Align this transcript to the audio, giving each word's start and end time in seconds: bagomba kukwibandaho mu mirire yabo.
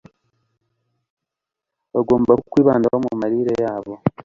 bagomba 1.93 2.31
kukwibandaho 2.39 2.97
mu 3.05 3.13
mirire 3.19 3.53
yabo. 3.63 3.93